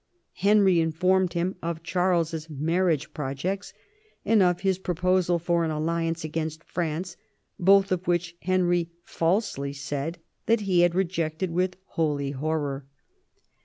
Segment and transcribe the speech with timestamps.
[0.37, 3.71] Henry informed him of Charles's marriage projects,
[4.25, 7.17] and of his proposal for an alliance against France,
[7.59, 10.17] both of which Henry falsely said
[10.47, 12.87] that he had rejected with holy horror.